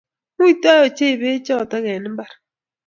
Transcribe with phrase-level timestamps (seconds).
[0.35, 2.31] Nguitoi ochei beeko choto eng imbar